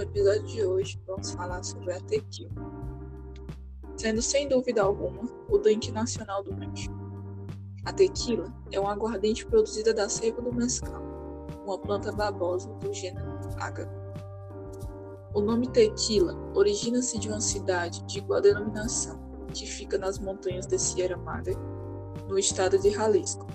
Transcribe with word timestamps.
episódio 0.00 0.46
de 0.46 0.62
hoje 0.62 1.00
vamos 1.06 1.30
falar 1.32 1.62
sobre 1.62 1.92
a 1.94 2.00
tequila, 2.00 2.50
sendo 3.96 4.20
sem 4.20 4.46
dúvida 4.46 4.82
alguma 4.82 5.22
o 5.48 5.56
drink 5.56 5.90
nacional 5.90 6.42
do 6.42 6.54
México. 6.54 6.94
A 7.86 7.92
tequila 7.94 8.52
é 8.70 8.78
uma 8.78 8.92
aguardente 8.92 9.46
produzida 9.46 9.94
da 9.94 10.06
seiva 10.06 10.42
do 10.42 10.52
mescal, 10.52 11.02
uma 11.64 11.78
planta 11.78 12.12
babosa 12.12 12.68
do 12.74 12.92
gênero 12.92 13.38
Agave. 13.58 13.90
O 15.32 15.40
nome 15.40 15.68
tequila 15.68 16.34
origina-se 16.54 17.18
de 17.18 17.28
uma 17.28 17.40
cidade 17.40 18.02
de 18.02 18.18
igual 18.18 18.42
denominação, 18.42 19.18
que 19.54 19.66
fica 19.66 19.96
nas 19.96 20.18
montanhas 20.18 20.66
de 20.66 20.78
Sierra 20.78 21.16
Madre, 21.16 21.56
no 22.28 22.38
estado 22.38 22.78
de 22.78 22.90
Jalisco. 22.90 23.46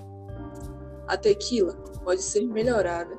A 1.06 1.16
tequila 1.16 1.74
pode 2.02 2.20
ser 2.20 2.44
melhorada 2.46 3.16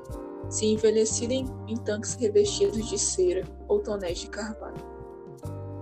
se 0.50 0.66
envelhecida 0.66 1.34
em, 1.34 1.46
em 1.68 1.76
tanques 1.78 2.16
revestidos 2.16 2.88
de 2.88 2.98
cera 2.98 3.44
ou 3.68 3.80
tonéis 3.80 4.20
de 4.20 4.30
carvalho. 4.30 4.98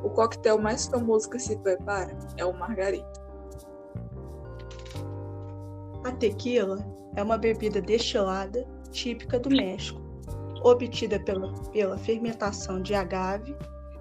O 0.03 0.09
coquetel 0.09 0.57
mais 0.59 0.85
famoso 0.85 1.29
que 1.29 1.39
se 1.39 1.57
prepara 1.57 2.15
é 2.37 2.45
o 2.45 2.53
margarita. 2.53 3.25
A 6.03 6.11
tequila 6.11 6.85
é 7.15 7.23
uma 7.23 7.37
bebida 7.37 7.81
destilada 7.81 8.67
típica 8.91 9.39
do 9.39 9.49
México, 9.49 9.99
obtida 10.63 11.19
pela, 11.19 11.51
pela 11.71 11.97
fermentação 11.97 12.81
de 12.81 12.93
agave, 12.93 13.55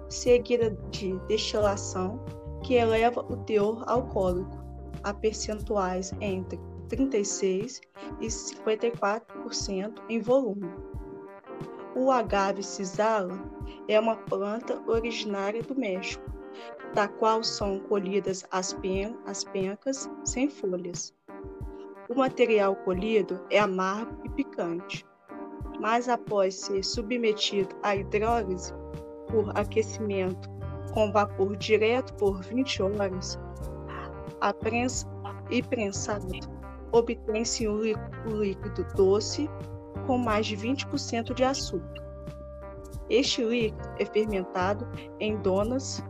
seguida 0.09 0.77
de 0.91 1.17
destilação, 1.27 2.23
que 2.63 2.75
eleva 2.75 3.21
o 3.21 3.37
teor 3.37 3.83
alcoólico 3.87 4.63
a 5.03 5.13
percentuais 5.13 6.13
entre 6.21 6.59
36% 6.89 7.81
e 8.21 8.27
54% 8.27 9.21
em 10.09 10.19
volume. 10.19 10.69
O 11.95 12.11
agave 12.11 12.63
cisala 12.63 13.39
é 13.87 13.99
uma 13.99 14.15
planta 14.15 14.81
originária 14.87 15.61
do 15.61 15.75
México, 15.75 16.23
da 16.93 17.07
qual 17.07 17.43
são 17.43 17.79
colhidas 17.79 18.45
as, 18.51 18.73
pen 18.73 19.15
as 19.25 19.43
pencas 19.43 20.09
sem 20.23 20.49
folhas. 20.49 21.13
O 22.09 22.15
material 22.15 22.75
colhido 22.77 23.39
é 23.49 23.59
amargo 23.59 24.15
e 24.25 24.29
picante, 24.29 25.05
mas 25.79 26.09
após 26.09 26.55
ser 26.55 26.83
submetido 26.83 27.75
à 27.83 27.95
hidrólise 27.95 28.73
por 29.27 29.57
aquecimento 29.57 30.49
com 30.93 31.11
vapor 31.11 31.55
direto 31.57 32.13
por 32.15 32.41
20 32.41 32.83
horas, 32.83 33.39
a 34.41 34.53
prensa 34.53 35.07
e 35.49 35.61
prensado 35.61 36.54
obtém-se 36.97 37.67
um 37.67 37.81
líquido 37.81 38.85
doce 38.95 39.49
com 40.07 40.17
mais 40.17 40.45
de 40.45 40.55
20% 40.55 41.33
de 41.33 41.43
açúcar. 41.43 42.05
Este 43.09 43.43
líquido 43.43 43.89
é 43.99 44.05
fermentado 44.05 44.87
em 45.19 45.37
donas 45.37 46.01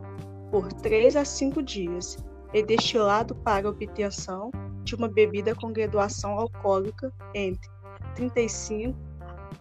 por 0.50 0.72
3 0.72 1.16
a 1.16 1.24
5 1.24 1.62
dias 1.62 2.16
e 2.54 2.62
destilado 2.62 3.34
para 3.36 3.68
obtenção 3.68 4.50
de 4.84 4.94
uma 4.94 5.08
bebida 5.08 5.54
com 5.54 5.72
graduação 5.72 6.38
alcoólica 6.38 7.12
entre 7.34 7.68
35% 8.14 8.94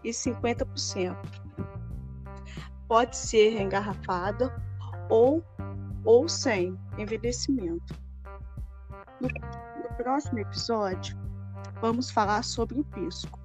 e 0.04 0.12
50%. 0.12 1.18
Pode 2.88 3.18
ser 3.18 3.60
engarrafada 3.60 4.56
ou, 5.10 5.44
ou 6.04 6.30
sem 6.30 6.78
envelhecimento. 7.00 7.96
Próximo 9.98 10.40
episódio, 10.40 11.18
vamos 11.82 12.12
falar 12.12 12.44
sobre 12.44 12.80
o 12.80 12.84
pisco. 12.84 13.45